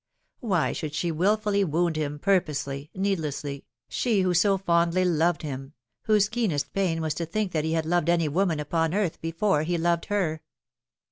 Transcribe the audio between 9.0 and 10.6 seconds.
before he loved her